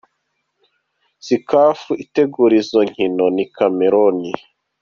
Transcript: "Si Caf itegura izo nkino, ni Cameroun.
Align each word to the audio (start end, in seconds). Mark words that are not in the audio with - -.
"Si 1.25 1.35
Caf 1.49 1.79
itegura 2.03 2.53
izo 2.61 2.79
nkino, 2.89 3.25
ni 3.35 3.45
Cameroun. 3.55 4.19